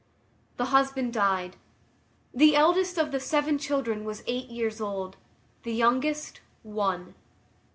The 0.57 0.65
husband 0.73 1.13
died. 1.13 1.57
The 2.33 2.55
eldest 2.55 2.97
of 2.97 3.11
the 3.11 3.19
seven 3.19 3.59
children 3.59 4.03
was 4.03 4.23
eight 4.25 4.49
years 4.49 4.81
old. 4.81 5.15
The 5.61 5.73
youngest, 5.75 6.41
one. 6.63 7.13